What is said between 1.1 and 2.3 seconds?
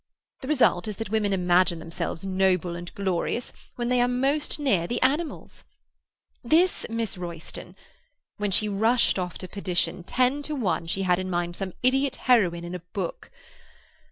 women imagine themselves